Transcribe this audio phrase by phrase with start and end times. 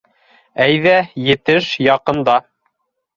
[0.63, 0.93] Әйҙә,
[1.25, 2.35] етеш, яҡында.